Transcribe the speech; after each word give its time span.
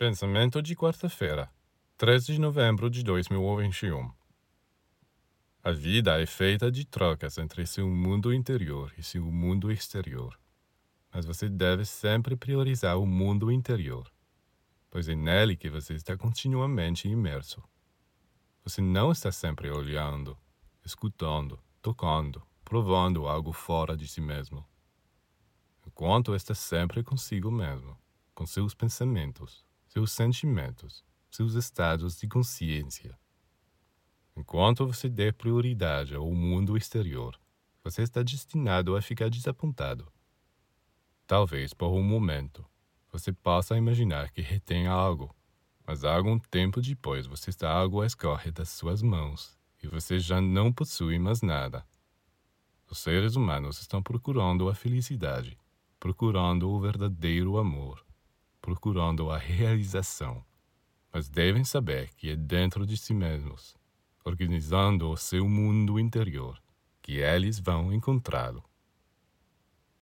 Pensamento 0.00 0.62
de 0.62 0.74
quarta-feira, 0.74 1.52
13 1.98 2.32
de 2.32 2.40
novembro 2.40 2.88
de 2.88 3.02
2021. 3.02 4.10
A 5.62 5.72
vida 5.72 6.18
é 6.18 6.24
feita 6.24 6.72
de 6.72 6.86
trocas 6.86 7.36
entre 7.36 7.66
seu 7.66 7.86
mundo 7.86 8.32
interior 8.32 8.94
e 8.96 9.02
seu 9.02 9.22
mundo 9.30 9.70
exterior. 9.70 10.40
Mas 11.12 11.26
você 11.26 11.50
deve 11.50 11.84
sempre 11.84 12.34
priorizar 12.34 12.98
o 12.98 13.04
mundo 13.04 13.52
interior, 13.52 14.10
pois 14.90 15.06
é 15.06 15.14
nele 15.14 15.54
que 15.54 15.68
você 15.68 15.92
está 15.92 16.16
continuamente 16.16 17.06
imerso. 17.06 17.62
Você 18.64 18.80
não 18.80 19.12
está 19.12 19.30
sempre 19.30 19.70
olhando, 19.70 20.34
escutando, 20.82 21.60
tocando, 21.82 22.42
provando 22.64 23.28
algo 23.28 23.52
fora 23.52 23.94
de 23.94 24.08
si 24.08 24.22
mesmo. 24.22 24.66
Enquanto 25.86 26.34
está 26.34 26.54
sempre 26.54 27.02
consigo 27.02 27.50
mesmo, 27.50 27.98
com 28.34 28.46
seus 28.46 28.72
pensamentos, 28.72 29.62
seus 29.90 30.12
sentimentos, 30.12 31.04
seus 31.28 31.54
estados 31.54 32.16
de 32.16 32.28
consciência. 32.28 33.18
Enquanto 34.36 34.86
você 34.86 35.08
der 35.08 35.34
prioridade 35.34 36.14
ao 36.14 36.30
mundo 36.32 36.76
exterior, 36.76 37.36
você 37.82 38.02
está 38.02 38.22
destinado 38.22 38.94
a 38.94 39.02
ficar 39.02 39.28
desapontado. 39.28 40.06
Talvez 41.26 41.74
por 41.74 41.88
um 41.88 42.04
momento 42.04 42.64
você 43.10 43.32
possa 43.32 43.76
imaginar 43.76 44.30
que 44.30 44.40
retém 44.40 44.86
algo, 44.86 45.34
mas 45.84 46.04
algum 46.04 46.38
tempo 46.38 46.80
depois 46.80 47.26
você 47.26 47.50
está 47.50 47.68
algo 47.68 48.04
escorre 48.04 48.52
das 48.52 48.68
suas 48.68 49.02
mãos 49.02 49.58
e 49.82 49.88
você 49.88 50.20
já 50.20 50.40
não 50.40 50.72
possui 50.72 51.18
mais 51.18 51.42
nada. 51.42 51.84
Os 52.88 52.98
seres 52.98 53.34
humanos 53.34 53.80
estão 53.80 54.00
procurando 54.00 54.68
a 54.68 54.74
felicidade, 54.74 55.58
procurando 55.98 56.70
o 56.70 56.78
verdadeiro 56.78 57.58
amor 57.58 58.08
procurando 58.60 59.30
a 59.30 59.38
realização, 59.38 60.44
mas 61.12 61.28
devem 61.28 61.64
saber 61.64 62.10
que 62.14 62.30
é 62.30 62.36
dentro 62.36 62.86
de 62.86 62.96
si 62.96 63.12
mesmos, 63.12 63.76
organizando 64.24 65.10
o 65.10 65.16
seu 65.16 65.48
mundo 65.48 65.98
interior, 65.98 66.60
que 67.02 67.18
eles 67.18 67.58
vão 67.58 67.92
encontrá-lo. 67.92 68.69